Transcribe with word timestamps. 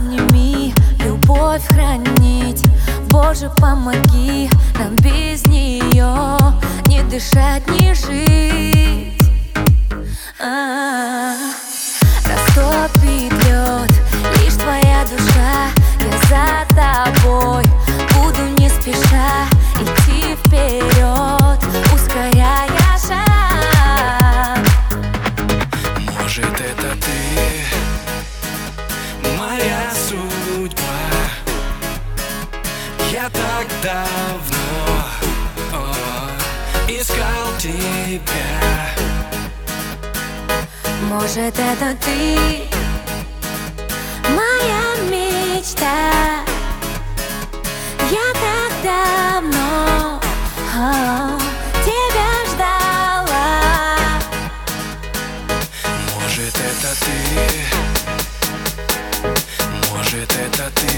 обними, 0.00 0.74
любовь 1.04 1.62
хранить. 1.68 2.64
Боже, 3.10 3.50
помоги 3.56 4.48
нам 4.78 4.96
без 4.96 5.46
нее. 5.46 6.36
Не 6.86 7.02
дышать, 7.04 7.68
не 7.68 7.94
жить 7.94 8.39
давно 33.82 35.08
о, 35.72 35.94
искал 36.86 37.56
тебя. 37.58 38.90
Может 41.08 41.58
это 41.58 41.96
ты, 42.04 42.68
моя 44.28 44.96
мечта. 45.10 46.44
Я 48.10 48.32
так 48.34 48.72
давно 48.84 50.20
о, 50.76 51.38
тебя 51.82 52.32
ждала. 52.52 53.50
Может 56.14 56.54
это 56.54 56.90
ты, 57.00 57.18
может 59.90 60.32
это 60.36 60.70
ты 60.74 60.90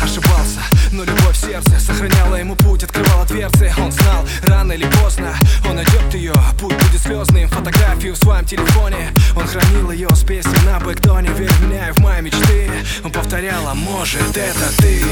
Ошибался, 0.00 0.60
но 0.92 1.02
любовь 1.02 1.36
в 1.36 1.40
сердце 1.44 1.80
Сохраняла 1.80 2.36
ему 2.36 2.54
путь, 2.54 2.84
открывала 2.84 3.24
дверцы. 3.26 3.72
Он 3.78 3.90
знал, 3.90 4.24
рано 4.44 4.72
или 4.72 4.86
поздно 5.02 5.34
Он 5.68 5.76
найдет 5.76 6.14
ее, 6.14 6.34
путь 6.60 6.74
будет 6.74 7.00
слезным 7.00 7.48
Фотографию 7.48 8.14
в 8.14 8.18
своем 8.18 8.44
телефоне. 8.44 9.12
Он 9.34 9.46
хранил 9.46 9.90
ее 9.90 10.08
с 10.14 10.22
песней 10.22 10.64
на 10.64 10.78
бэктоне 10.78 11.30
Верь 11.30 11.50
в 11.50 11.66
меня 11.66 11.88
и 11.88 11.92
в 11.92 11.98
мои 11.98 12.20
мечты. 12.22 12.70
Он 13.04 13.10
повторял, 13.10 13.66
а 13.66 13.74
может 13.74 14.36
это 14.36 14.76
ты 14.78 15.02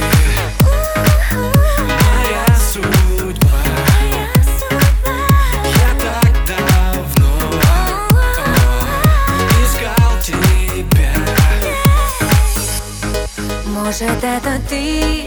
Может 13.90 14.22
это 14.22 14.60
ты, 14.68 15.26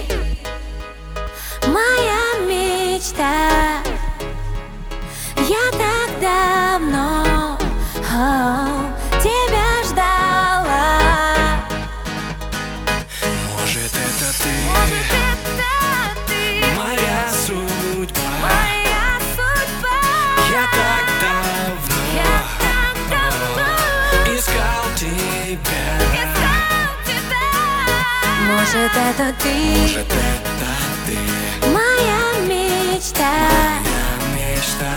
моя 1.68 2.40
мечта. 2.48 3.84
Я 5.36 5.70
так 5.74 6.10
давно 6.22 7.58
о, 8.10 8.90
тебя 9.22 9.84
ждала. 9.84 10.98
Может 13.52 13.92
это 13.92 14.28
ты? 14.42 14.54
Это 14.96 15.68
ты, 16.26 16.42
Моя 16.78 17.30
судьба. 17.46 18.22
Моя 18.42 19.20
судьба. 19.36 20.00
Я 20.54 20.64
так 20.72 21.06
давно 21.20 22.00
Я 22.16 22.36
так 22.64 22.96
давно. 23.10 24.38
искал 24.38 24.86
тебя. 24.96 25.84
Искал 26.00 26.14
тебя 26.14 26.33
Может 28.64 28.92
это 28.96 29.36
ты, 29.44 29.82
Может 29.82 30.08
это 30.08 30.72
ты? 31.06 31.68
Моя 31.68 32.48
мечта. 32.48 33.34
Моя 33.84 34.56
мечта 34.56 34.94